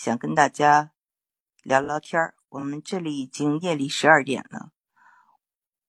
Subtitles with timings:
[0.00, 0.92] 想跟大家
[1.64, 2.36] 聊聊天儿。
[2.50, 4.70] 我们这里已经夜里十二点了，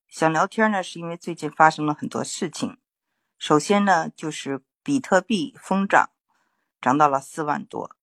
[0.08, 2.80] 想聊天呢，是因为最近发生了很多事情。
[3.37, 6.09] 首先呢，就是比特币疯涨，
[6.82, 7.95] 涨到了四万多。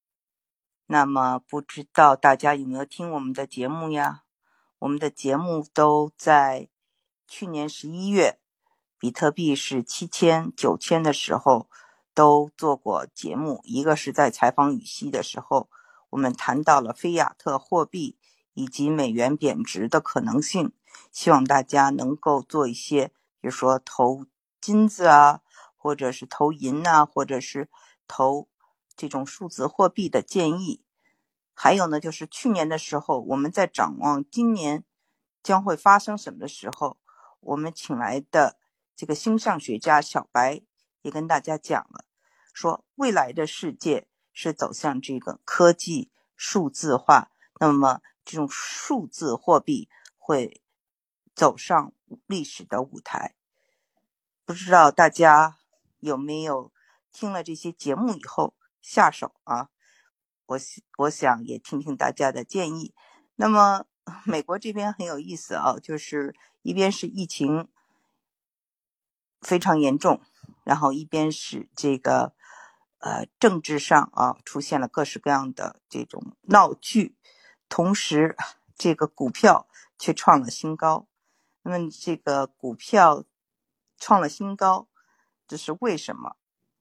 [0.87, 4.23] 那么不知道大家有没有听我们的节目呀？
[4.79, 6.69] 我们的节目都在
[7.27, 8.39] 去年十一月，
[8.97, 11.69] 比特币是七千、九千的时候
[12.15, 13.61] 都做过节目。
[13.65, 15.69] 一个是在采访羽西的时候，
[16.17, 18.17] 我们谈到了菲亚特货币
[18.55, 20.73] 以及美元贬值的可能性，
[21.13, 23.09] 希望大家能够做一些，
[23.39, 24.25] 比如说投。
[24.59, 25.43] 金子啊，
[25.77, 27.69] 或者是投银呐，或者是
[28.09, 28.49] 投
[28.97, 30.83] 这种数字货币的建议。
[31.53, 34.85] 还有呢，就是去年的时候，我们在展望今年
[35.43, 36.97] 将会发生什么的时候，
[37.41, 38.57] 我们请来的
[38.97, 40.63] 这个星象学家小白
[41.03, 42.07] 也跟大家讲了，
[42.55, 44.09] 说未来的世界
[44.39, 50.61] 是走向这个科技数字化，那么这种数字货币会
[51.35, 51.91] 走上
[52.27, 53.35] 历史的舞台。
[54.45, 55.57] 不知道大家
[56.01, 56.71] 有没有
[57.11, 59.71] 听了这些节目以后下手啊？
[60.45, 60.59] 我
[60.99, 62.93] 我想也听听大家的建议。
[63.37, 63.87] 那么
[64.27, 67.69] 美国这边很有意思啊，就是一边是疫情
[69.41, 70.21] 非常严重，
[70.63, 72.35] 然后一边是这个
[73.07, 77.15] 呃政治上啊出现了各式各样的这种闹剧，
[77.69, 78.37] 同时
[78.75, 81.07] 这个股票却创了新高。
[81.63, 83.25] 那么这个股票。
[83.99, 84.89] 创了新高，
[85.49, 86.37] 这是为什么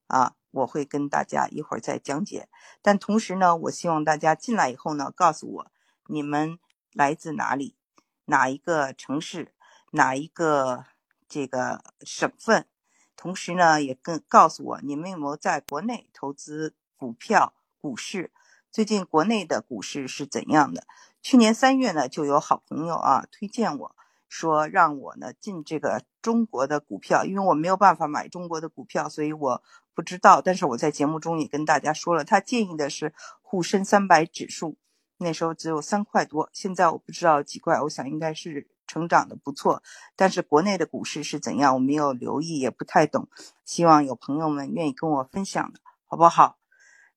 [0.08, 0.36] 啊？
[0.52, 2.50] 我会跟大家一会儿再讲解。
[2.82, 5.72] 但同时呢，我希望大家进来以后呢，告诉我
[6.08, 6.60] 你们
[6.92, 7.78] 来自哪里，
[8.26, 9.54] 哪一个城市，
[9.94, 10.84] 哪一个
[11.30, 12.68] 这个省份。
[13.16, 18.32] 同时呢，也跟告诉我你们有没有在国内投资股票、股市。
[18.72, 20.86] 最近国内的股市是怎样的？
[21.22, 23.96] 去年三月呢，就有好朋友啊推荐我。
[24.28, 29.64] 说让我呢进这个中国的股票，因为我没有办法买中国的股票，所以我
[29.94, 30.42] 不知道。
[30.42, 34.78] 但是我在节目中也跟大家说了，他建议的是沪深三百指数，
[35.20, 39.82] 那时候只有三块多，现在我不知道几块，我想应该是成长的不错。
[40.16, 43.28] 但是国内的股市是怎样，我没有留意，也不太懂。
[43.64, 46.58] 希望有朋友们愿意跟我分享的，好不好？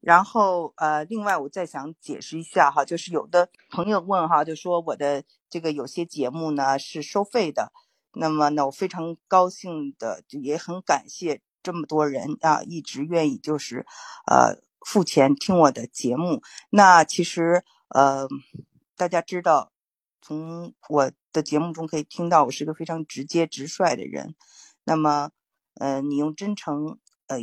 [0.01, 7.73] 然后，呃，另外我再想解释一下哈，就是有的朋友问哈，就说我的这个有些节目呢是收费的，
[8.13, 13.85] 那么呢，我非常高兴的，也很感谢这么多人啊，一直愿意就是，
[14.27, 16.43] 呃，付钱听我的节目。
[16.71, 18.29] 那其实，呃，
[18.97, 19.73] 大家知道，
[20.21, 24.35] 从我的节目中可以听到，我是个非常直接直率的人。
[24.85, 25.31] 那么，
[25.75, 27.39] 呃，你用真诚，呃，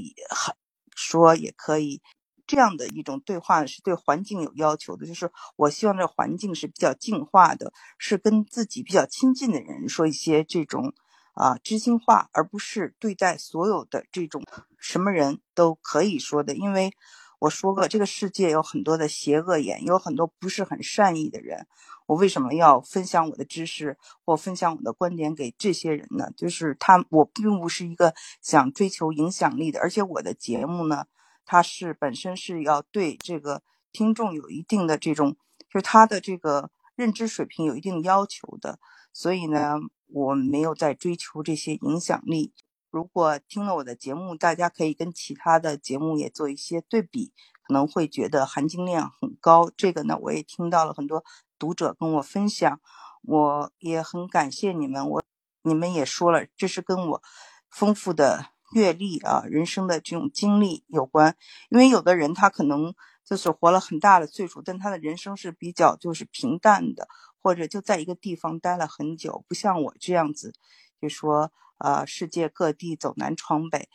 [0.95, 2.01] 说也可以。
[2.47, 10.93] 这样的一种对话是对环境有要求的，就是我希望这环境是比较净化的，是跟自己比较亲近的人说一些这种
[11.33, 14.43] 啊知心话，而不是对待所有的这种
[14.77, 16.55] 什么人都可以说的。
[16.55, 16.91] 因为
[17.45, 21.67] 我说过，这个世界有很多的邪恶眼，有很多不是很善意的人。
[22.07, 26.31] 我为什么要分享我的知识或分享我的观点给这些人呢？
[26.35, 31.05] 就是他，我并不是一个想追求影响力的，而且我的节目呢。
[31.47, 35.33] 它是本身是要对这个听众有一定的这种，
[35.69, 38.79] 就是他的这个认知水平有一定要求的，
[39.13, 39.75] 所以呢，
[40.07, 42.51] 我没有在追求这些影响力。
[42.95, 47.33] 如果听了我的节目，大家可以跟其他的节目也做一些对比，
[47.67, 49.69] 可能会觉得含金量很高。
[49.75, 51.25] 这个呢，我也听到了很多
[51.59, 52.79] 读者跟我分享，
[53.23, 55.09] 我也很感谢你们。
[55.09, 55.21] 我
[55.61, 57.21] 你们也说了，这是跟我
[57.69, 58.45] 丰富的。
[58.71, 61.37] 阅历啊，人生的这种经历有关，
[61.69, 67.07] 因为有的人他可能就是活了很大的岁数，但他的人生是比较就是平淡的，
[67.41, 70.53] 或者就在一个地方待了很久，不像我这样子，
[70.99, 71.51] 就说
[71.85, 73.87] 呃世界各地走南闯北，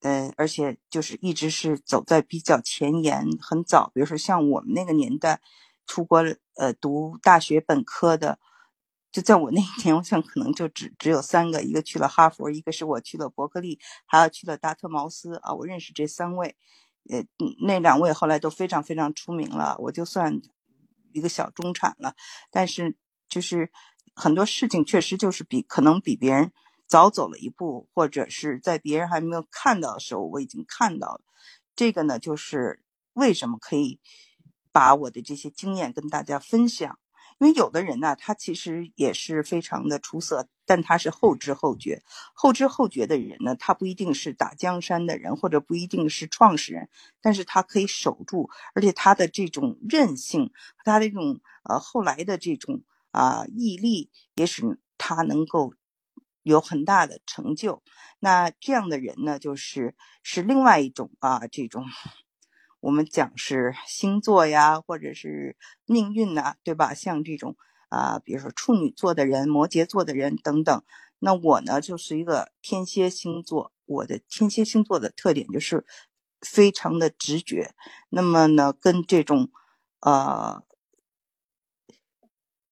[0.00, 5.40] 嗯，而且就是一直是走在比较前沿，很早，比如说像我们那个年代
[5.86, 6.22] 出国
[6.56, 8.38] 呃读大学本科的。
[9.12, 15.54] 就在我那一年，我想可能就只只有三个，一个去了哈佛，一个是我去了伯克利，还有去了达特茅斯啊。
[15.54, 16.54] 我认识这三位，
[17.08, 17.24] 呃，
[17.66, 19.74] 那两位后来都非常非常出名了。
[19.78, 20.42] 我就算
[21.12, 22.14] 一个小中产了，
[22.50, 22.94] 但是
[23.26, 23.70] 就是
[24.14, 26.52] 很多事情确实就是比可能比别人
[26.86, 31.20] 早走了一步，或者是在别人还没有看到的时候，我已经看到了。
[31.74, 34.00] 这个呢，就是为什么可以
[34.72, 36.98] 把我的这些经验跟大家分享。
[37.38, 42.02] 因为有的人呢，他其实也是非常的出色，但他是后知后觉。
[42.32, 46.88] 后知后觉的人呢，他不一定是打江山的人，或者不一定是创始人，
[47.20, 50.50] 但是他可以守住，而且他的这种韧性，
[50.82, 55.74] 他的这种呃后来的这种啊毅力，也使他能够
[56.50, 57.82] 有很大的成就。
[58.20, 61.84] 那这样的人呢，就是是另外一种啊这种。
[62.78, 65.56] 我们讲是星座呀，或者是
[65.86, 66.94] 命运呐，对吧？
[66.94, 67.56] 像这种
[67.88, 70.82] 啊，比如说处女座的人、摩羯座的人等等。
[71.18, 73.72] 那我呢，就是一个天蝎星座。
[73.86, 75.84] 我的天蝎星座的特点就是
[76.40, 77.74] 非常的直觉。
[78.08, 79.50] 那么呢，跟这种
[80.00, 80.62] 呃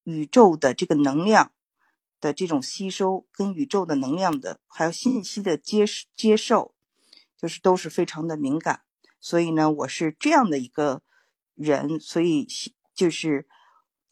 [0.03, 1.51] 宇宙的这个能量
[2.25, 5.85] 的这种吸收，跟宇宙的能量的还有信息的接
[6.15, 6.73] 接受，
[7.37, 8.81] 就是都是非常的敏感。
[9.19, 11.03] 所以呢，我是这样的一个
[11.53, 12.47] 人，所以
[12.95, 13.47] 就是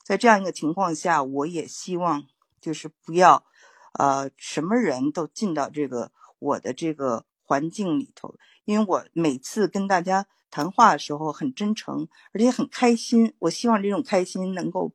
[0.04, 2.28] 在这样一个情况下，我也希望
[2.62, 3.44] 就是不要，
[3.94, 13.34] 呃，什么人都进到这个我的这个环境里头，因为我每次跟大家谈话的时候很真诚，而且很开心。
[13.40, 14.94] 我希望这种开心能够保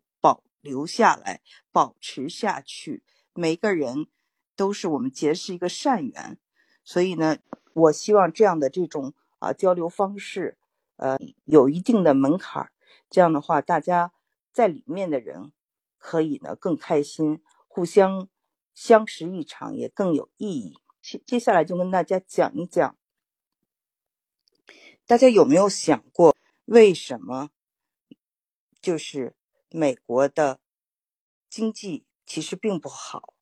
[0.68, 1.40] 留下来，
[1.72, 3.02] 保持下去。
[3.32, 4.06] 每个人
[4.54, 6.38] 都是我们结识一个善缘，
[6.84, 7.38] 所以呢，
[7.72, 9.14] 我希望这样的这种。
[9.40, 10.58] 啊，交流方式，
[10.96, 12.72] 呃，有一定的门槛儿。
[13.08, 14.12] 这样的话，大家
[14.50, 15.52] 在里面的人
[15.96, 18.28] 可以呢更开心，互相
[18.74, 20.76] 相识一场也更有意义。
[21.00, 22.96] 接接下来就跟大家讲一讲，
[25.06, 26.34] 大家有没有想过，
[26.64, 27.50] 为什么
[28.80, 29.36] 就是
[29.70, 30.60] 美国的
[31.48, 33.34] 经济其实并不好，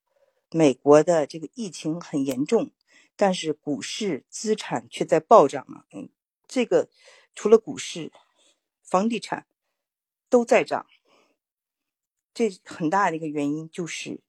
[0.50, 2.72] 美国的这个疫情很严重。
[3.18, 6.10] 但是股市资产却在暴涨啊，嗯，
[6.46, 6.90] 这个
[7.34, 8.12] 除了股市，
[8.82, 9.46] 房地产
[10.28, 10.86] 都在涨。
[12.34, 14.20] 这很大的一个原因就是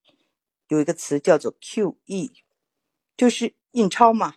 [0.68, 2.32] 有一个词叫做 QE，
[3.14, 4.36] 就是印钞嘛，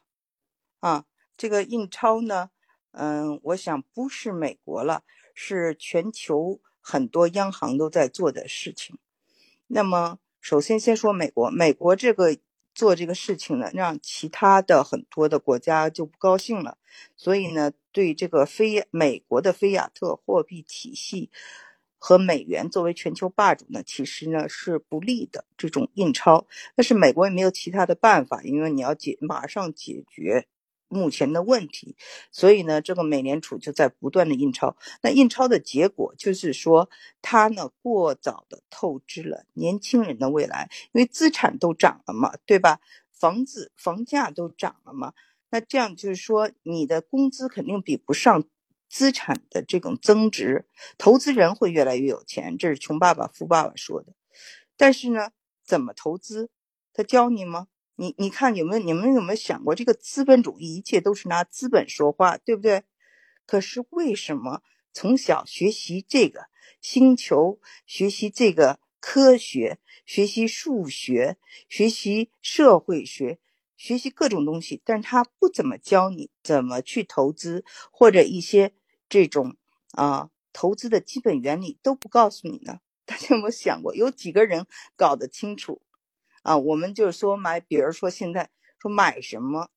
[0.81, 1.05] 啊，
[1.37, 2.51] 这个印钞呢，
[2.91, 8.97] 嗯，我想不是美国了，是全球很多央行都在做的事情。
[9.67, 12.37] 那么，首先先说美国，美国这个。
[12.73, 16.77] 做这个事情呢，让其他的很多的国家就不高兴了，
[17.17, 21.29] 所以呢，对这个非美国的非亚特货币体系
[21.97, 25.43] 和美元作为全球霸主呢，其实呢是不利的。
[25.57, 30.47] 这种印钞，但是美国也没有其他的办法，因为你要解马上解决。
[30.91, 31.95] 目前的问题，
[32.31, 34.75] 所以呢，这个美联储就在不断的印钞。
[35.01, 36.89] 那印钞的结果就是说，
[37.21, 42.79] 它呢过早的透支了年轻人的未来，因为资产都涨了嘛，对吧？
[43.11, 45.13] 房子房价都涨了嘛，
[45.49, 48.43] 那这样就是说，你的工资肯定比不上
[48.89, 50.65] 资产的这种增值。
[50.97, 54.13] 投资人会越来越有钱，这是穷爸爸富爸爸说的。
[54.75, 55.29] 但是呢，
[55.63, 56.49] 怎么投资？
[56.93, 57.67] 他教你吗？
[58.01, 62.83] 你你看有没有你们有没有想过，这个资本主义一切都是拿资本说话，对不对？
[63.45, 66.47] 可是为什么从小学习这个
[66.81, 71.37] 星球，学习这个科学，学习数学，
[71.69, 73.37] 学习社会学，
[73.77, 78.73] 学习各种东西，但是他不怎么教你怎么去投资，或者一些
[79.07, 79.57] 这种
[79.91, 82.79] 啊投资的基本原理都不告诉你呢？
[83.05, 84.65] 大家有没有想过，有几个人
[84.95, 85.83] 搞得清楚？
[86.41, 88.49] 啊，我们就是说买，比如说现在
[88.79, 89.69] 说买什么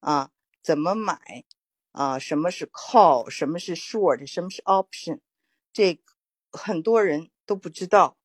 [0.00, 0.30] 啊，
[0.62, 1.44] 怎么买
[1.92, 2.18] 啊？
[2.18, 5.20] 什么是 call，什么是 short，什么是 option，
[5.72, 6.00] 这
[6.52, 8.16] 很多人都不知道，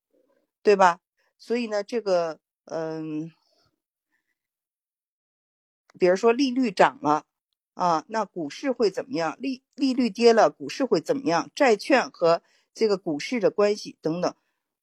[0.62, 1.00] 对吧？
[1.38, 3.32] 所以呢，这个嗯，
[5.98, 7.24] 比如说利率涨了
[7.74, 9.36] 啊，那股市会怎么样？
[9.40, 11.50] 利利率跌了，股市会怎么样？
[11.54, 12.42] 债券和
[12.74, 14.34] 这个股市的关系等等。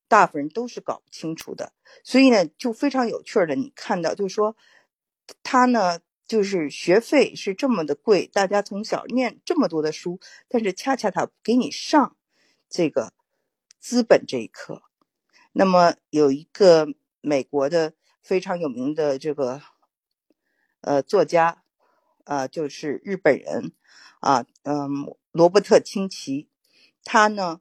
[0.07, 1.73] 大部分人都是搞不清楚的，
[2.03, 4.55] 所以呢，就非常有趣的，你看到就是说，
[5.43, 12.15] 他呢，就是学费是这么的贵，大家从小念这么多的书，但是恰恰他不给你上
[12.69, 13.11] 这个
[13.79, 14.83] 资本这一课。
[15.51, 16.87] 那么有一个
[17.19, 19.61] 美国的非常有名的这个
[20.81, 21.63] 呃作家，
[22.23, 23.73] 啊，就是日本人
[24.21, 26.47] 啊，嗯，罗伯特清崎，
[27.03, 27.59] 他呢。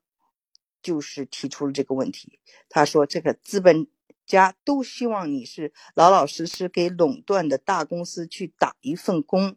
[0.87, 2.39] 就是提出了这个问题，
[2.69, 3.89] 他说：“这个资本
[4.25, 9.57] 家都希望你是老老实实给垄断的大公司去打一份工，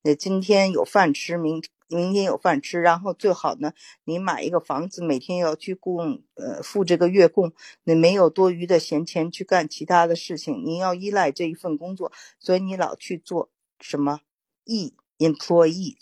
[0.00, 7.52] 那今天有饭吃，明明天有饭吃，然后最好呢，你买一个房子，每天要去供呃付这个月供，
[7.84, 14.20] 你没有多余的闲钱去干其他的事情，你要依赖这一份工作，所以你老去做什么
[14.64, 15.98] e employee，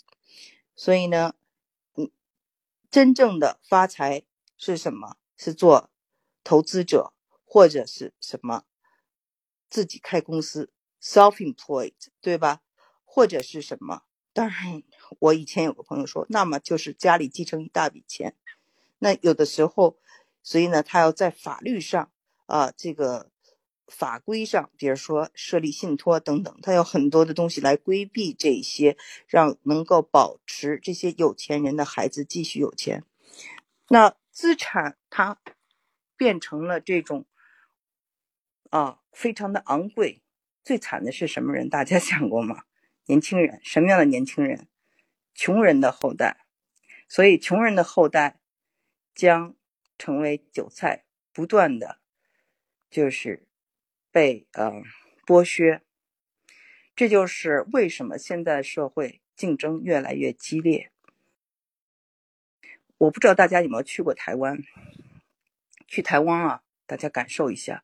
[0.73, 1.33] 所以呢，
[1.97, 2.09] 嗯
[2.89, 4.23] 真正的发财。”
[4.59, 5.15] 是什么？
[5.37, 5.89] 是做
[6.43, 7.13] 投资者
[7.45, 8.65] 或者是什么
[9.69, 12.61] 自己开公司 （self-employed），对吧？
[13.05, 14.03] 或者是什么？
[14.33, 14.83] 当然，
[15.19, 18.35] 我以前有个朋友说，那么就是家里继承一大笔钱。
[18.99, 19.97] 那有的时候，
[20.43, 22.11] 所以呢，他要在法律上
[22.45, 23.31] 啊，这个
[23.87, 33.03] 法规上，比如说设立信托等等，他有很多的东西来规避这些，让能够保持这些有钱人的孩子继续有钱。
[33.87, 35.41] 那资产它
[36.15, 37.25] 变成了这种
[38.69, 40.21] 啊，非常的昂贵。
[40.63, 41.69] 最惨的是什么人？
[41.69, 42.63] 大家 想过吗？
[43.05, 44.67] 年轻人，什么样的年轻人？
[45.33, 46.45] 穷人的后代，
[47.07, 48.39] 所以穷人的后代
[49.15, 49.55] 将
[49.97, 51.99] 成为韭菜，不断的
[52.89, 53.47] 就是
[54.11, 54.83] 被呃
[55.25, 55.81] 剥削。
[56.95, 60.91] 这就是为什么现在社会竞争越来越激烈。
[62.99, 64.57] 我不知道大家有没有去过台湾？
[65.87, 67.81] 去台湾啊，大家感受一下；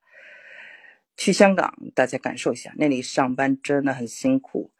[1.16, 4.72] 去香港，大家感受一下，那里上班真的很辛苦。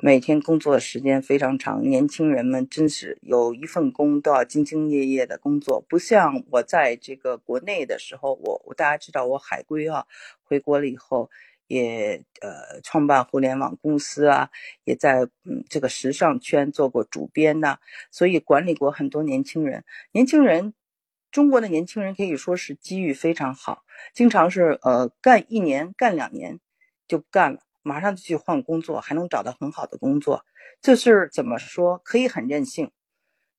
[0.00, 10.06] 每天工作的时间非常长，年轻人们真是有一份工都要兢兢业业的工作，不像我在这个国内的时候，我我大家知道我海归啊，
[10.42, 11.30] 回国了以后
[11.68, 14.50] 也呃创办互联网公司啊，
[14.82, 17.78] 也在嗯这个时尚圈做过主编呐，
[18.10, 19.84] 所以管理过很多年轻人。
[20.10, 20.74] 年轻人，
[21.30, 26.58] 中国的年轻人可以说是机遇非常好，经常是呃干一年干两年
[27.06, 27.60] 就不干了。
[27.82, 30.44] 马上就去换工作，还能找到很好的工作，
[30.82, 31.98] 这是怎么说？
[31.98, 32.90] 可以很任性。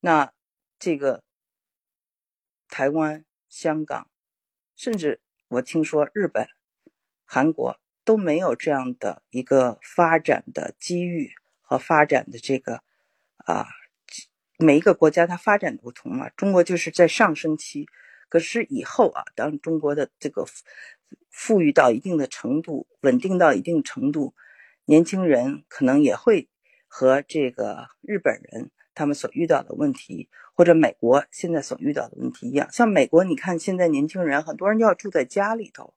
[0.01, 0.31] 那
[0.77, 1.23] 这个
[2.67, 4.07] 台湾、香港，
[4.75, 6.47] 甚至我听说日本、
[7.25, 11.29] 韩国都没有这样的一个发展的机遇
[11.61, 12.81] 和发展的这个
[13.45, 13.67] 啊，
[14.57, 16.27] 每一个国家它发展不同嘛。
[16.29, 17.85] 中国就是在上升期，
[18.27, 20.43] 可是以后啊，当中国的这个。
[21.31, 24.33] 富裕到一定的程度，稳定到一定程度，
[24.85, 26.49] 年轻人可能也会
[26.87, 32.67] 和这个日本人他们所遇到的问题，或者美国现在所遇到的问题一样。
[32.71, 35.93] 像美国，你看现在年轻人很多人要住在家里头，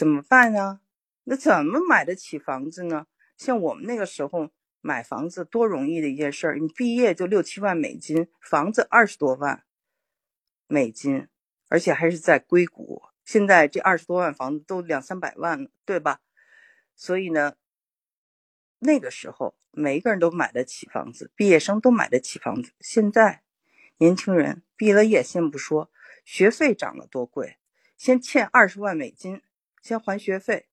[0.00, 0.80] 怎么办呢？
[1.24, 3.06] 那怎么买得起房子呢？
[3.36, 4.48] 像我们那个时候
[4.80, 9.62] 买房子多容易的一件事儿，你毕业就六七万美金，房子二十多万
[10.66, 11.28] 美金，
[11.68, 13.02] 而且还是在硅谷。
[13.26, 16.22] 现在这二十多万房子都两三百万了，对吧？
[16.96, 17.56] 所以呢，
[18.78, 22.72] 那个时候每一个人都买得起房子，毕业生都买得起房子。
[22.80, 23.42] 现在
[23.98, 25.90] 年轻人毕了业先不说，
[26.24, 27.58] 学费涨了多贵，
[27.98, 29.42] 先欠二十万美金，
[29.80, 30.68] 先还学费。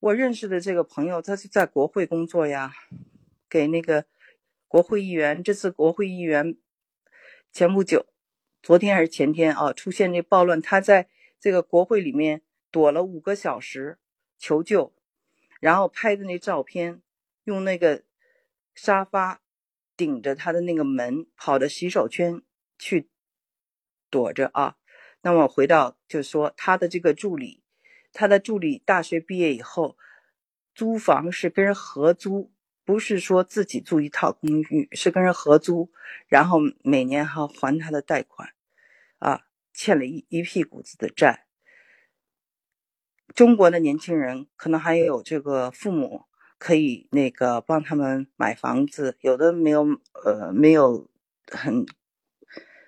[0.00, 2.72] 我认识的这个朋友，他是在国会工作呀，
[3.48, 4.06] 给那个
[4.68, 5.42] 国会议员。
[5.42, 6.56] 这次国会议员
[7.52, 8.06] 前不久，
[8.62, 11.08] 昨天还是前天啊，出现这暴乱，他在。
[11.38, 12.40] 这个国会里面
[12.72, 13.98] 躲了五个小时
[14.38, 14.94] 求救，
[15.60, 17.02] 然后拍的那照片，
[17.44, 18.04] 用那个
[18.74, 19.42] 沙发
[19.96, 22.42] 顶着他的那个门，跑到洗手圈
[22.78, 23.10] 去
[24.10, 24.78] 躲着啊。
[25.20, 27.62] 那么回到就说，他的这个助理，
[28.16, 29.98] 他的助理大学毕业以后，
[30.74, 32.50] 租房是跟人合租，
[32.84, 35.90] 不是说自己租一套公寓，是跟人合租，
[36.26, 38.48] 然后每年还要还他的贷款
[39.18, 39.42] 啊。
[39.78, 41.44] 欠了一一屁股子的债。
[43.34, 46.24] 中国的年轻人可能还有这个父母
[46.56, 51.10] 可以那个帮他们买房子，有的没有，呃，没有
[51.52, 51.84] 很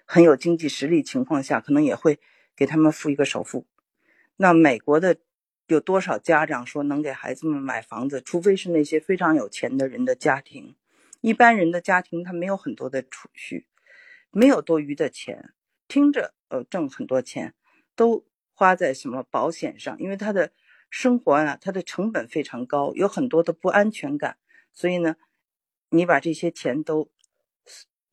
[0.07, 2.19] 很有经济实力情况下，可能也会
[2.57, 3.67] 给他们付一个首付。
[4.41, 5.17] 那美国的
[5.67, 8.21] 有多少家长说能给孩子们买房子？
[8.21, 10.77] 除非是那些非常有钱的人的家庭，
[11.21, 13.67] 一般人的家庭他没有很多的储蓄，
[14.31, 15.53] 没有多余的钱。
[15.89, 17.55] 听着，呃，挣很多钱，
[17.97, 19.99] 都花在什么保险上？
[19.99, 20.53] 因为他的
[20.89, 24.39] 生活啊，他的成本非常高，有很多的不安全感。
[24.73, 25.17] 所以呢，
[25.91, 27.11] 你把这些钱都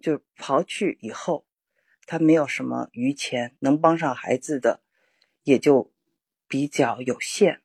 [0.02, 1.46] 就刨去以后，
[2.08, 4.82] 他没有什么余钱能帮上孩子的，
[5.44, 5.94] 也就
[6.48, 7.62] 比较有限。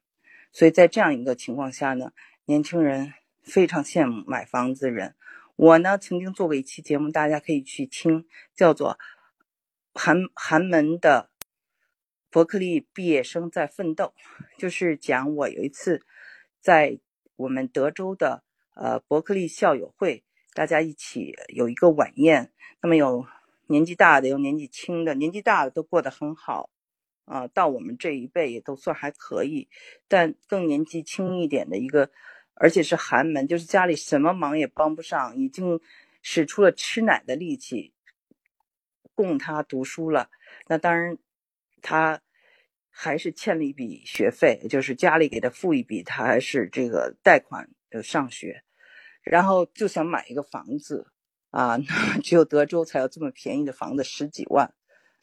[0.52, 2.12] 所以在这样一个情况下呢，
[2.44, 5.14] 年轻人非常羡慕买房子的人。
[5.56, 8.99] 我呢，曾经做过一期节目，大家可以去听，叫做。
[9.92, 11.30] 寒寒门的
[12.30, 14.14] 伯克利毕业生在奋斗，
[14.56, 16.06] 就是讲我有一次
[16.60, 17.00] 在
[17.34, 18.44] 我们德州的
[18.76, 20.22] 呃伯克利校友会，
[20.54, 23.26] 大家一起有一个晚宴，那么有
[23.66, 26.70] 年纪大的，有年纪轻的，年纪大的都过得很好
[27.30, 29.68] 啊，到我们这一辈也都算还可以，
[30.08, 32.10] 但更年纪轻一点的一个，
[32.54, 35.80] 而且是寒门，就是家里什么忙也帮不上，已经
[36.22, 37.94] 使出了吃奶的力气。
[39.14, 40.30] 供他读书了，
[40.66, 41.18] 那当然
[41.82, 42.20] 他
[42.88, 48.64] 还是欠了一笔学费，就是家里给他付一笔，他还是这个贷款呃上学，
[49.22, 51.12] 然后就想买一个房子
[51.50, 54.75] 啊，那 只有德州才有这么便宜的房子，十几万。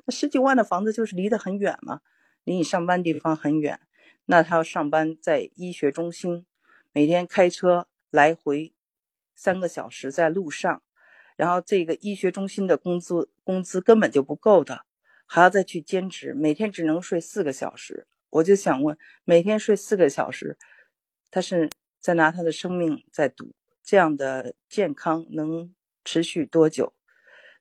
[0.07, 1.99] 那十几万的房子就是离得很远嘛，
[2.45, 3.81] 离你上班地方很远。
[4.25, 6.45] 那他要上班在医学中心，
[6.93, 8.73] 每天开车来回
[9.35, 10.81] 三个小时在路上，
[11.35, 14.85] 然后这个医学中心的工资工资根本就不够的，
[15.25, 18.07] 还要再去兼职，每天只能睡四个小时。
[18.29, 20.57] 我就想问，每天睡四个小时，
[21.29, 25.73] 他是在拿他的生命在赌，这样的健康能
[26.05, 26.93] 持续多久？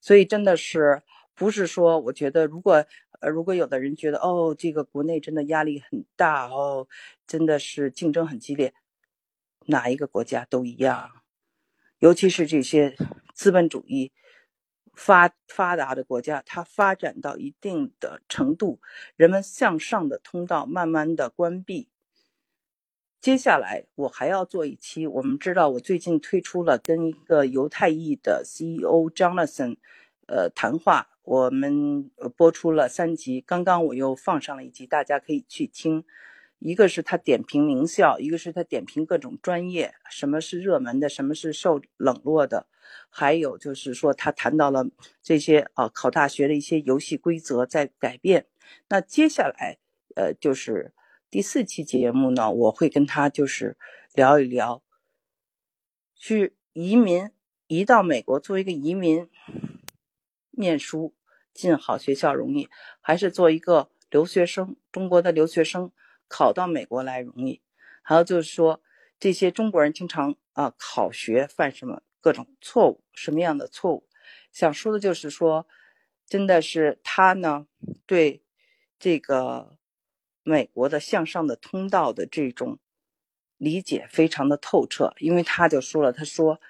[0.01, 1.03] 所以真的是
[1.37, 2.85] 不是说，我觉得如果。
[3.21, 6.87] 呃，如果有的人觉得哦，这个国内真的压力很大哦，
[7.27, 8.75] 真的是竞争很激烈，
[9.69, 11.11] 哪一个国家都一样，
[11.99, 12.95] 尤其是这些
[13.33, 14.13] 资本主义
[14.95, 18.83] 发发达的国家，它发展到一定的程度，
[19.17, 21.89] 人们向上的通道慢慢的关闭。
[23.23, 29.79] 接下来我还要做一期，我们知道我最近推出了跟一个犹太裔的 CEO Jonathan，
[30.27, 31.09] 呃，谈话。
[31.23, 36.05] 我们播出了三集，刚刚我又放上了一集，大家可以去听。
[36.61, 42.69] 一个是他点评名校，一个是他点评各种专业，什么是热门的，什么是受冷落的，
[43.11, 44.87] 还有就是说他谈到了
[45.21, 48.47] 这些啊考大学的一些游戏规则在改变。
[48.89, 49.79] 那接下来
[50.15, 50.95] 呃就是
[51.29, 53.77] 第四期节目呢，我会跟他就是
[54.15, 54.81] 聊一聊，
[56.15, 57.31] 去移民
[57.67, 59.29] 移到美国作为一个移民。
[60.57, 61.15] 念书
[61.55, 62.69] 进好学校容易，
[63.01, 64.77] 还是做一个留学生？
[64.91, 65.93] 中国的留学生
[66.29, 67.63] 考到美国来容易？
[68.03, 68.83] 还有就是说，
[69.19, 73.05] 这些中国人经常啊考学犯什么各种错误？
[73.13, 74.09] 什么样的错误？
[74.53, 75.67] 想说的就是说，
[76.27, 77.67] 真的是他呢
[78.07, 78.43] 对
[78.99, 79.79] 这个
[80.43, 82.79] 美国的向上的通道的这种
[83.57, 86.61] 理解非常的透彻，因为他就说了，他说。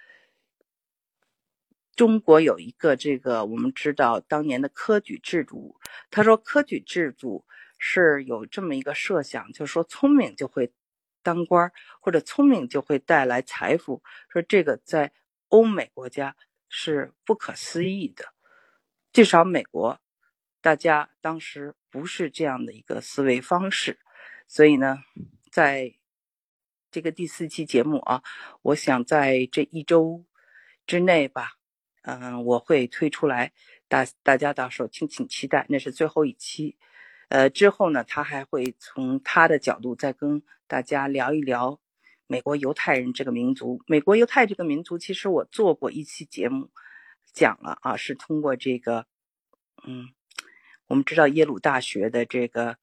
[1.97, 5.81] 中国有一个这个，我们知道当年的科举制度。
[6.11, 7.47] 他说，科举制度
[7.79, 10.71] 是有这么一个设想，就是说聪明就会
[11.23, 14.02] 当官或者聪明就会带来财富。
[14.28, 15.13] 说这个在
[15.49, 16.37] 欧美国家
[16.69, 18.26] 是不可思议的，
[19.11, 19.99] 至少美国
[20.61, 23.99] 大家当时不是这样的一个思维方式。
[24.47, 24.99] 所以呢，
[25.50, 25.95] 在
[26.91, 28.23] 这个第四期节目啊，
[28.61, 30.26] 我想在这一周
[30.87, 31.55] 之内吧。
[32.08, 33.52] 嗯，我会推出来，
[33.88, 35.66] 大大家到时候敬请期待。
[35.69, 36.76] 那是最后一期，
[37.30, 41.80] 呃，之后呢，他还会从他的角度再跟大家聊一聊
[42.28, 43.82] 美国犹太人这个民族。
[43.88, 46.71] 美国犹太这个民族，其实我做过一期节目
[47.32, 49.08] 讲了啊，是通过这个，
[49.84, 50.06] 嗯，
[50.86, 52.78] 我们知道耶鲁大学的这个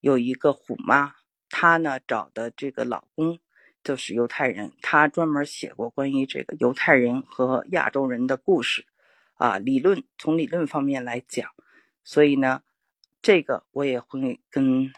[0.00, 1.14] 有一个虎妈，
[1.48, 3.38] 她呢找的这个老公。
[3.84, 8.84] 就是犹太人，他专门写过关于这个犹太人和亚洲人的故事，
[9.34, 11.50] 啊，理论从理论方面来讲，
[12.04, 12.62] 所以呢，
[13.20, 14.92] 这个我也会跟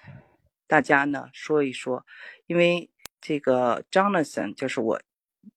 [0.67, 2.05] 大家呢说一说，
[2.47, 2.91] 因为
[3.23, 5.01] 这个 Jonathan 就是我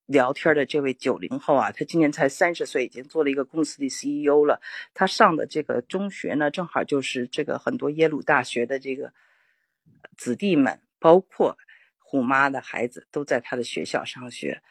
[0.06, 4.62] 聊天的这位九零后啊，他今年才三十岁，已经做了一个公司的 CEO 了。
[4.94, 9.12] 他上的这个中学呢，正好就是这个很多耶鲁大学的这个
[10.16, 11.58] 子弟们，包括。
[12.10, 14.64] 虎妈的孩子都在他的学校上学。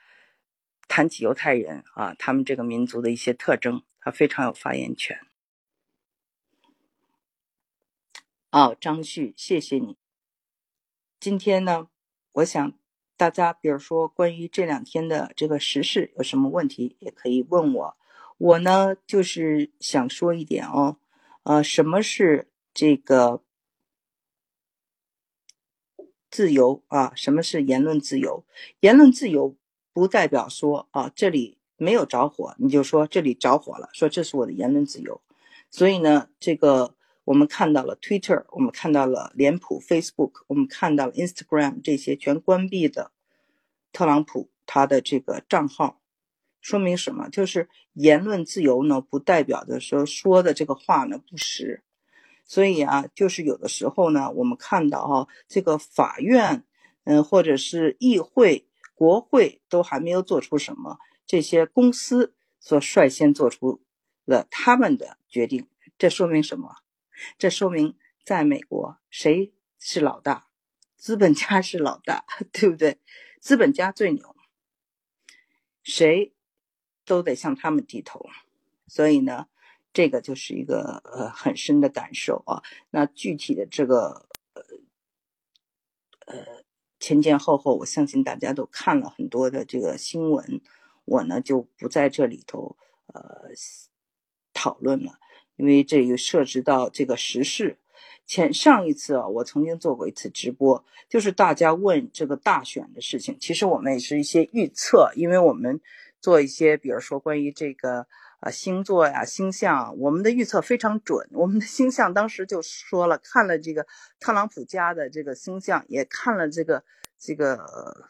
[0.89, 5.21] 谈起犹太人啊，他们这个民族的一些特征，他非常有发言权。
[8.51, 9.99] 哦，张旭，谢谢你。
[11.21, 11.89] 今天呢，
[12.33, 12.73] 我想
[13.19, 17.97] 大家，比如说关于这两天的这个时事有什么问题，也可以问我。
[18.39, 20.99] 我呢，就是想说一点哦，
[21.43, 23.43] 呃，什么是这个？
[26.31, 28.45] 自由啊，什么是言论自由？
[28.81, 29.57] 言论自由
[29.93, 35.21] 不代表说啊，这里没有着火，你就说这里着火了，说这是我的言论自由。
[35.71, 43.11] 所以呢，这个我们看到了 Twitter，我们看到了脸谱 Facebook，我们看到了 Instagram 这些全关闭的
[43.93, 46.01] 特朗普他的这个账号，
[46.61, 47.29] 说明什么？
[47.29, 51.83] 就是言论自由呢，不代表的说说的这个话呢不实。
[52.49, 56.65] 所以啊，就是有的时候呢，我们看到哈，这个法院，
[57.03, 63.83] 嗯，或者是议会、国会都还没有做出什么，这些公司所率先做出
[64.25, 66.77] 了他们的决定，这说明什么？
[67.37, 70.47] 这说明在美国谁是老大？
[70.97, 73.01] 资本家是老大， 对不对？
[73.41, 74.37] 资本家最牛，
[75.83, 76.33] 谁
[77.05, 78.25] 都得向他们低头。
[78.87, 79.49] 所以呢。
[79.97, 82.63] 这个就是一个呃很深的感受啊。
[82.91, 84.63] 那具体的这个呃
[86.27, 86.37] 呃
[87.01, 90.61] 前前后后，我相信大家都看了很多的这个新闻，
[91.07, 93.49] 我呢就不在这里头呃
[94.53, 95.13] 讨论了，
[95.57, 97.79] 因为这个涉及到这个时事。
[98.27, 105.81] 前上一次啊，我曾经做过一次直播，就是大家问这个大选的事情，其实我们也是一些预测，因为我们
[106.21, 108.07] 做一些，比如说关于这个
[108.47, 111.29] 呃星座呀、星象，我们的预测非常准。
[111.33, 113.87] 我们的星象当时就说了，看了这个
[114.21, 116.85] 特朗普家的这个星象，也看了这个
[117.19, 118.09] 这个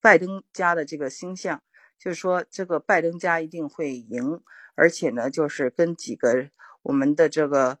[0.00, 1.62] 拜登家的这个星象，
[1.98, 4.42] 就是说这个拜登家一定会赢，
[4.74, 6.50] 而且呢，就是跟几个
[6.82, 7.78] 我们的这个。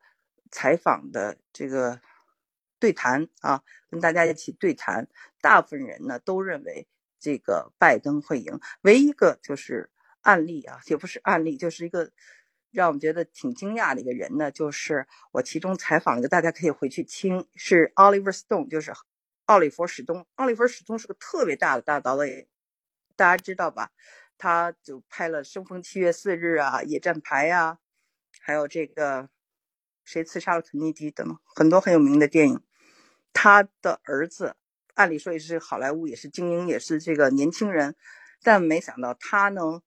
[0.52, 2.00] 采访的这个
[2.80, 5.06] 对谈啊，跟大家一起对谈，
[5.40, 6.88] 大部分人呢都认为
[7.20, 8.58] 这个拜登会赢。
[8.80, 9.90] 唯一一个就是
[10.22, 12.10] 案例啊，也不是案例，就是一个
[12.70, 18.92] 让我们觉得挺惊讶的一个人呢，就是我其中采访了一个，大家可以回去听，是 Oliver Stone，就是
[19.46, 20.26] 奥利弗史东。
[20.36, 22.46] 奥利弗史东是个特别大的大导演，
[23.16, 23.90] 大家知道吧？
[24.38, 27.78] 他就拍了《生逢七月四日》啊，《野战排》啊，
[28.40, 29.28] 还有这个。
[30.02, 32.60] 谁刺杀了肯尼迪等很多很有名的电影，
[33.32, 34.56] 他的儿子
[34.94, 37.94] 按理说也是好莱坞也是精英，也是这个年轻人，
[38.42, 39.82] 但没想到他呢，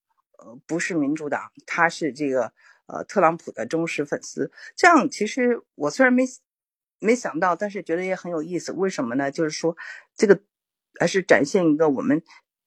[0.65, 2.53] 不是民主党，他是这个
[2.88, 4.51] 呃特朗普的忠实粉丝。
[4.75, 6.23] 这样其实我虽然没
[6.99, 8.71] 没想到，但是觉得也很有意思。
[8.71, 9.32] 为什么呢？
[9.32, 9.75] 就是说
[10.15, 10.39] 这个
[10.99, 12.21] 还是展现一个我们。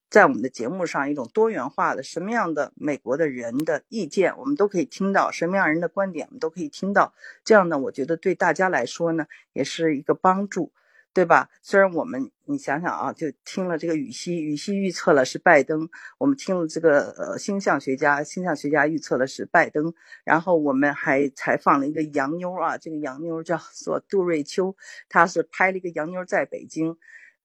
[0.09, 7.13] 在我们的节目上，一种多元化的什么样的美国的人的意见，我们都可以听到；什么样人的观点，我们都可以听到。
[7.45, 10.73] 这样呢，我觉得对大家来说呢，也是一个帮助，
[11.17, 11.49] 对吧？
[11.63, 19.95] 虽然我们，你想想啊，就听了这个羽西，羽西预测了是拜登；我们听了这个呃星象学家，星象学家预测了是拜登。
[20.25, 24.77] 然后我们还采访了一个洋妞啊，这个洋妞叫做杜瑞秋，
[25.09, 26.99] 她是拍了一个洋妞在北京。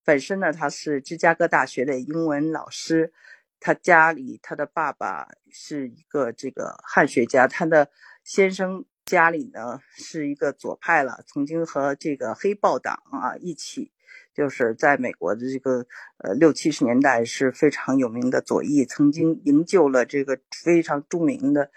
[0.04, 3.14] 本身呢，他是芝加哥大学的英文老师，
[3.62, 7.90] 他家里他的爸爸是一个这个汉学家，他的
[8.26, 13.92] 先生家里呢是一个左派了，曾经和这个黑豹党啊一起，
[14.34, 15.86] 就是在美国的这个
[16.20, 21.70] 呃六七十年代是非常有名的左翼，曾经营救了这个非常著名的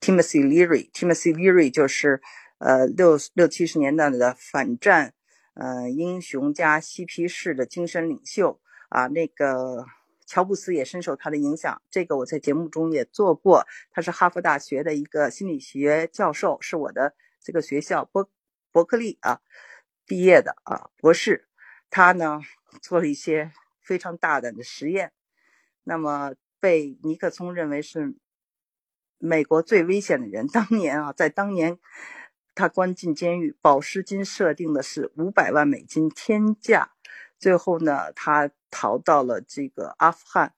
[0.00, 2.22] Timothy Leary，Timothy Leary 就是
[2.56, 5.12] 呃六六七十年代的反战。
[5.56, 9.84] 呃，英雄加嬉皮士的精神领袖啊，那个
[10.26, 11.82] 乔布斯也深受他的影响。
[11.90, 13.66] 这个我在节目中也做过。
[13.90, 18.30] 他是哈佛大学的一个心理学教授，是我的这个学校伯
[18.72, 19.40] 伯克利啊
[20.06, 21.48] 毕业的啊博士。
[21.90, 22.40] 他呢
[22.82, 25.12] 做了一些非常大胆的实验，
[25.82, 28.14] 那么被尼克松认为是
[29.18, 30.46] 美国最危险的人。
[30.46, 31.78] 当年啊，在当年。
[32.56, 36.92] 他关进监狱，保释金设定的是五百万美金天价。
[37.44, 40.54] 最后呢，他逃到了这个阿富汗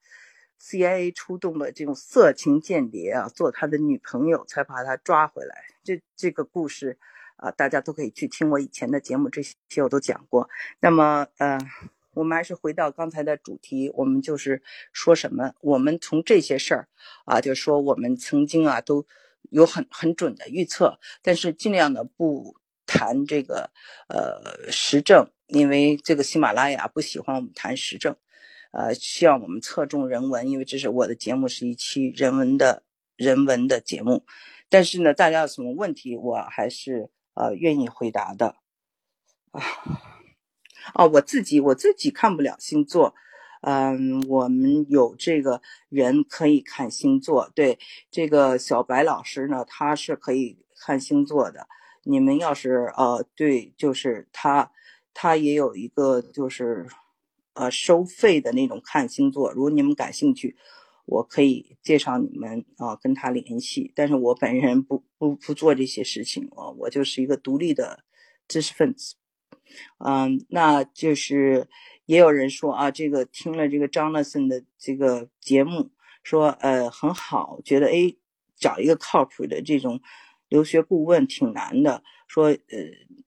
[0.61, 5.65] ，CIA 出动了这种色情间谍啊，做他的女朋友，才把他抓回来。
[5.83, 6.97] 这这个故事
[7.39, 10.49] 啊，大家都可以去听我以前的节目，这些我都讲过。
[10.79, 11.59] 那么，呃，
[12.15, 15.55] 我们还是回到刚才的主题，我们就是说什么？
[15.63, 16.89] 我们从这些事儿
[17.25, 19.05] 啊，就说我们曾经啊都。
[19.51, 22.57] 有很很准的预测，但是尽量的不
[22.97, 23.71] 谈这个
[24.09, 28.17] 呃时政，因为这个喜马拉雅不喜欢我们谈时政，
[28.73, 32.83] 呃，希望我们侧重人文，因为这是我的节目是一期人文的
[33.17, 34.25] 人文的节目。
[34.69, 38.57] 但是呢，大家有什么问题，我还是呃愿意回答的。
[39.53, 39.63] 啊，
[40.95, 43.15] 哦，我自己我自己看不了星座。
[43.63, 47.79] 嗯，我们有这个人可以看星座，对
[48.11, 51.67] 这个小白老师呢，他是可以看星座的。
[52.07, 54.73] 你们要是呃，对，就是他，
[55.13, 56.87] 他也有一个就是
[57.55, 59.53] 呃收费的那种看星座。
[59.53, 60.57] 如果你们感兴趣，
[61.05, 63.93] 我可以介绍你们啊跟他联系。
[63.95, 68.05] 但是我本人不不不做这些事情啊，我就是一个独立的
[68.49, 69.17] 知识分子。
[69.99, 71.69] 嗯，那就是。
[72.07, 75.91] 也有人说啊，这个听了这个张乐森的这个节目，
[76.23, 78.15] 说呃很好，觉得哎
[78.55, 80.01] 找一个靠谱的这种
[80.49, 82.57] 留学顾问挺难的，说呃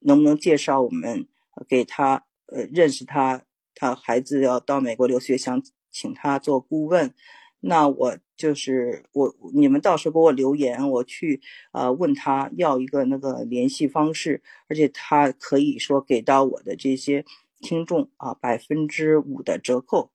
[0.02, 1.28] 能不能介绍我们
[1.68, 3.44] 给他呃认识他，
[3.76, 7.14] 他孩子要到美国留学，想请他做顾问，
[7.60, 17.26] 那我就是我你们到时候给我留言，我去呃问他要一个那个联系方式，而且他可以说给到我的这些。
[17.62, 20.12] 听众啊，百分之五的折扣，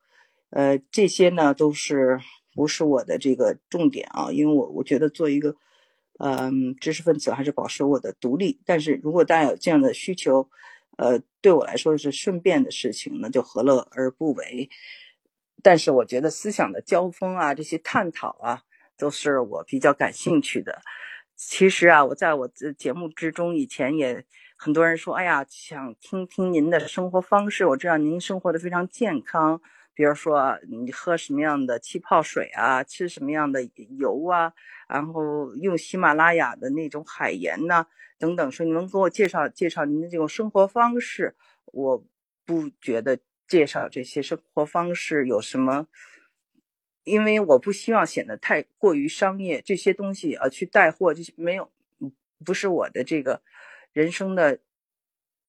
[0.48, 2.18] 呃，这些呢都是
[2.54, 4.32] 不是我的这个重点啊？
[4.32, 5.54] 因为我我觉得做一个
[6.18, 8.60] 嗯，知识分子还是保持我的独立。
[8.64, 10.48] 但是如果大家有这样的需求，
[10.96, 14.70] 呃，对我来说是顺便的事情，那就何乐而不为？
[15.62, 18.62] 但是我觉得思想的交锋啊，这些探讨啊，
[18.96, 20.82] 都是我比较感兴趣的。
[21.36, 24.24] 其实啊，我在我的节目之中以前也
[24.56, 27.66] 很多人说，哎呀，想听听您的生活方式。
[27.66, 29.60] 我知道您生活的非常健康，
[29.94, 33.62] 比如说你喝什么样的气泡水啊，吃什么样的
[33.98, 34.52] 油啊，
[34.88, 37.86] 然后用喜马拉雅的那种海盐呐，
[38.18, 38.50] 等等。
[38.50, 41.36] 说你能给我介绍介绍您的这种生活方式？
[41.66, 42.04] 我
[42.44, 45.86] 不觉得介绍这些生活方式有什么。
[47.04, 51.70] 因为我不希望显得太过于商业，这些东西啊去带货，这些没有，
[52.42, 53.42] 不是我的这个
[53.92, 54.58] 人生的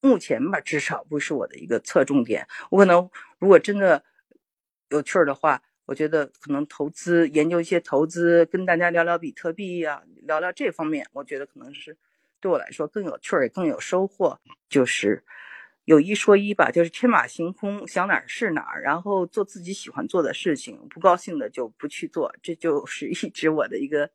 [0.02, 2.46] 目前吧，至少不是我的一个侧重点。
[2.72, 4.04] 我可能如果真的
[4.90, 11.98] 有趣儿的话，我觉得可能投资研究一些投资，跟大家聊聊比特币呀，聊聊这方面，我觉得可能是
[12.40, 15.24] 对我来说更有趣儿，也更有收获，就是。
[15.84, 24.10] 有一说一吧，就是天马行空，想哪儿是哪儿，然后做自己喜欢做的事情，不高兴的就不去做，这就是一直我的一个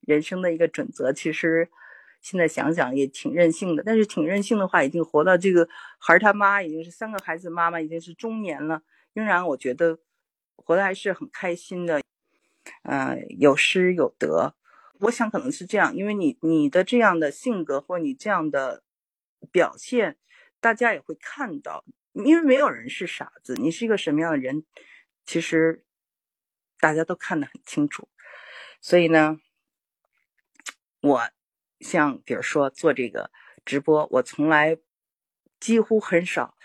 [0.00, 1.12] 人生的一个准则。
[1.12, 1.68] 其实
[2.22, 8.80] 现在想想也挺任性的，但是挺任性的话，已经活到这个孩儿他妈已经是三个孩子妈妈，已经是中年了，
[9.12, 9.98] 仍然我觉得
[10.64, 12.00] 活得还是很开心的。
[12.82, 14.54] 嗯，有失有得，
[15.00, 18.82] 我想可能是这样，因为你你的这样的性格或你这样的
[19.50, 20.16] 表现。
[20.60, 23.54] 大家也会看到，因为没有人是傻子。
[23.54, 24.66] 你是一个什么样的人，
[25.24, 25.86] 其实
[26.78, 28.10] 大家都看得很清楚。
[28.78, 29.38] 所以呢，
[31.00, 31.30] 我
[31.80, 33.30] 像比如说做这个
[33.64, 34.76] 直播，我从来
[35.58, 36.58] 几乎很少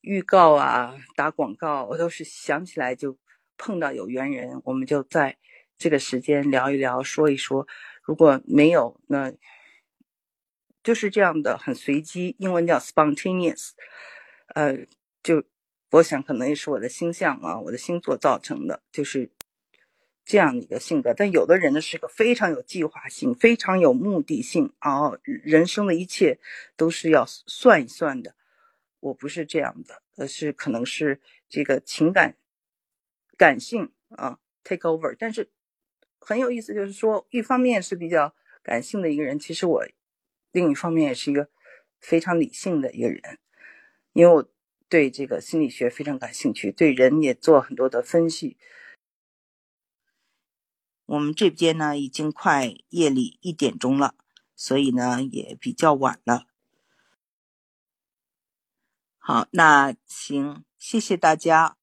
[0.00, 3.18] 预告啊、打广告，我都是想起来就
[3.60, 5.36] 碰到有缘人，我们就在
[5.76, 7.68] 这个时间聊一聊、说一说。
[8.02, 9.32] 如果没有，那。
[10.82, 13.72] 就是这样的，很随机，英文叫 spontaneous，
[14.54, 14.74] 呃，
[15.22, 15.44] 就
[15.90, 19.30] 我想可能也是我的星象啊，我的星座造成的，就是
[20.24, 21.12] 这样的一个性格。
[21.12, 26.40] 但有的人呢是个非常有计划性、非常有目的性啊，人生的一切
[26.78, 28.34] 都是要算一算的。
[29.00, 31.20] 我不是这样的，而是可能是
[31.50, 32.36] 这个情感
[33.40, 35.16] 感性啊 take over。
[35.18, 35.50] 但是
[36.18, 39.86] 很有意思，就是说一方面是比较感性的一个人，其实我。
[40.52, 41.48] 另一方面，也是一个
[42.00, 43.38] 非常理性的一个人，
[44.12, 44.50] 因为我
[44.88, 48.56] 对这个心理学非常感兴趣，对人也做很多的分析。
[51.06, 54.16] 我们这边呢，已经快夜里一点钟了，
[54.56, 56.48] 所以呢也比较晚了。
[59.18, 61.76] 好，那行，谢谢大家，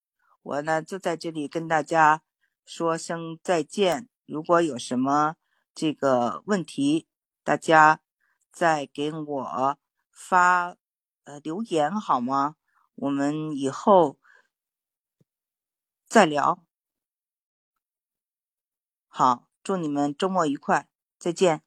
[0.47, 2.23] 我呢就在这里跟大家
[2.65, 4.07] 说声再见。
[4.25, 5.35] 如果有什么
[5.75, 7.07] 这个问题，
[7.43, 8.01] 大家。
[8.49, 9.77] 再给我
[10.09, 10.75] 发
[11.25, 12.55] 呃留言好吗？
[12.95, 14.17] 我们以后
[16.07, 16.65] 再聊。
[19.07, 21.66] 好，祝你们周末愉快，再见。